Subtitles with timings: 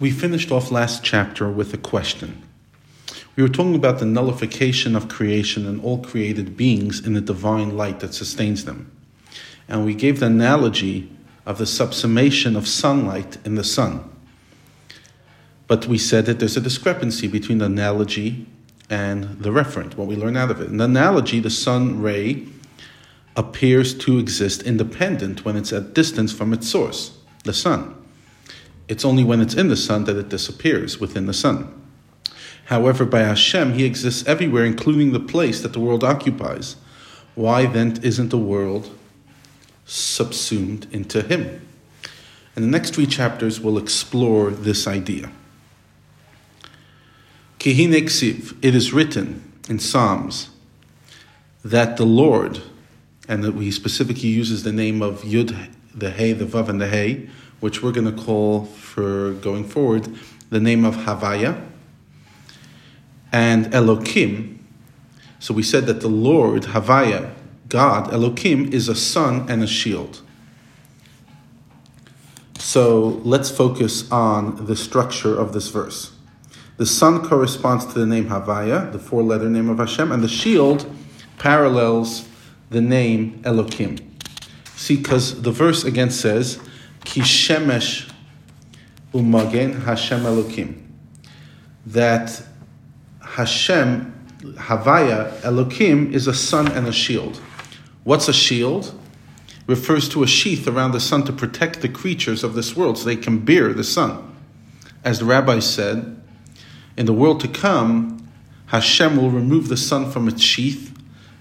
[0.00, 2.42] We finished off last chapter with a question.
[3.36, 7.76] We were talking about the nullification of creation and all created beings in the divine
[7.76, 8.90] light that sustains them.
[9.68, 11.12] And we gave the analogy
[11.44, 14.10] of the subsumation of sunlight in the sun.
[15.66, 18.46] But we said that there's a discrepancy between the analogy
[18.88, 20.70] and the referent, what we learn out of it.
[20.70, 22.46] In the analogy, the sun ray
[23.36, 27.99] appears to exist independent when it's at distance from its source, the sun.
[28.90, 31.72] It's only when it's in the sun that it disappears within the sun.
[32.64, 36.74] However, by Hashem, He exists everywhere, including the place that the world occupies.
[37.36, 38.90] Why then isn't the world
[39.86, 41.64] subsumed into Him?
[42.56, 45.30] And the next three chapters will explore this idea.
[47.60, 50.50] Kihineksiv, it is written in Psalms
[51.64, 52.60] that the Lord,
[53.28, 56.88] and that he specifically uses the name of Yud, the Hey, the Vav, and the
[56.88, 57.28] Hey,
[57.60, 60.08] which we're going to call for going forward
[60.50, 61.66] the name of Havaya
[63.32, 64.58] and Elokim.
[65.38, 67.32] So we said that the Lord, Havaya,
[67.68, 70.22] God, Elokim, is a sun and a shield.
[72.58, 76.12] So let's focus on the structure of this verse.
[76.76, 80.28] The sun corresponds to the name Havaya, the four letter name of Hashem, and the
[80.28, 80.90] shield
[81.38, 82.28] parallels
[82.70, 84.00] the name Elokim.
[84.76, 86.58] See, because the verse again says,
[87.00, 88.10] Kishemesh
[89.12, 90.80] umagen Hashem Elokim.
[91.86, 92.42] That
[93.20, 97.40] Hashem, Havaya, Elokim, is a sun and a shield.
[98.04, 98.94] What's a shield?
[99.66, 103.04] Refers to a sheath around the sun to protect the creatures of this world so
[103.04, 104.36] they can bear the sun.
[105.04, 106.20] As the rabbi said,
[106.96, 108.28] in the world to come,
[108.66, 110.96] Hashem will remove the sun from its sheath.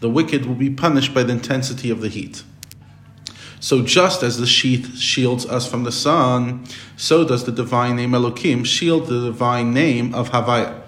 [0.00, 2.42] The wicked will be punished by the intensity of the heat.
[3.64, 6.66] So just as the sheath shields us from the sun,
[6.98, 10.82] so does the divine name Elohim shield the divine name of Havaya.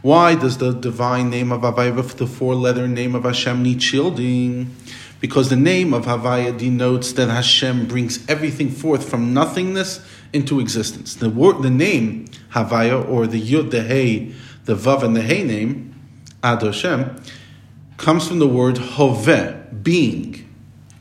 [0.00, 4.72] Why does the divine name of Havaya, the four-letter name of Hashem, need shielding?
[5.18, 9.98] Because the name of Havaya denotes that Hashem brings everything forth from nothingness
[10.32, 11.16] into existence.
[11.16, 14.32] The word, the name Havaya, or the Yud, the Hey,
[14.64, 15.92] the Vav, and the Hey name,
[16.40, 17.20] Ad Hashem,
[17.96, 20.42] comes from the word Hoveh, being.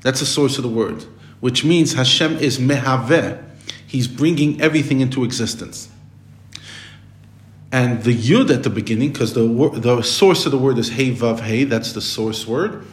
[0.04, 1.06] That's the source of the word,
[1.40, 3.44] which means Hashem is mehaveh.
[3.88, 5.90] He's bringing everything into existence.
[7.72, 11.12] And the yud at the beginning, because the, the source of the word is hey
[11.12, 12.86] vav hey, that's the source word.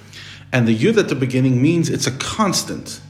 [0.53, 3.00] And the yud at the beginning means it's a constant.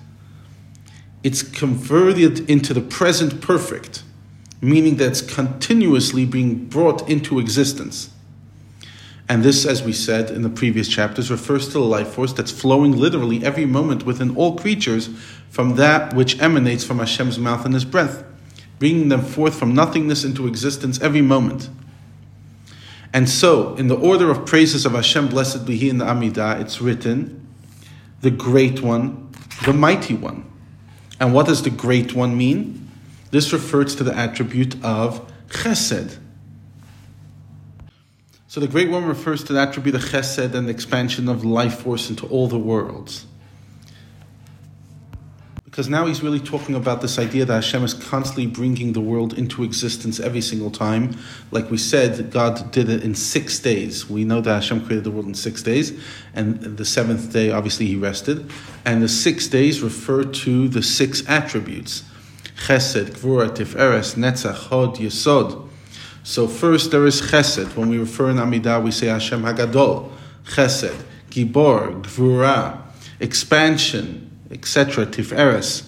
[1.22, 4.02] It's converted into the present perfect,
[4.60, 8.10] meaning that it's continuously being brought into existence.
[9.30, 12.50] And this, as we said in the previous chapters, refers to the life force that's
[12.50, 15.08] flowing literally every moment within all creatures
[15.50, 18.24] from that which emanates from Hashem's mouth and His breath,
[18.80, 21.70] bringing them forth from nothingness into existence every moment.
[23.12, 26.60] And so, in the order of praises of Hashem, blessed be He in the Amidah,
[26.60, 27.46] it's written,
[28.22, 29.30] the great one,
[29.64, 30.44] the mighty one.
[31.20, 32.90] And what does the great one mean?
[33.30, 36.18] This refers to the attribute of chesed
[38.50, 41.82] so the Great One refers to the attribute of chesed and the expansion of life
[41.82, 43.24] force into all the worlds.
[45.64, 49.38] Because now he's really talking about this idea that Hashem is constantly bringing the world
[49.38, 51.16] into existence every single time.
[51.52, 54.10] Like we said, God did it in six days.
[54.10, 55.96] We know that Hashem created the world in six days,
[56.34, 58.50] and the seventh day, obviously, he rested.
[58.84, 62.02] And the six days refer to the six attributes
[62.66, 65.69] Chesed, Gvura, Tiferet, Netzach, Hod, Yesod.
[66.22, 67.76] So first there is chesed.
[67.76, 70.10] When we refer in Amidah, we say Hashem Hagadol,
[70.44, 72.82] chesed, gibor, gvura,
[73.20, 75.86] expansion, etc., tiferes.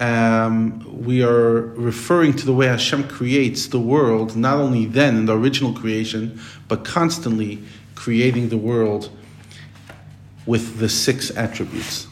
[0.00, 5.26] Um, we are referring to the way Hashem creates the world, not only then in
[5.26, 7.62] the original creation, but constantly
[7.94, 9.10] creating the world
[10.46, 12.08] with the six attributes.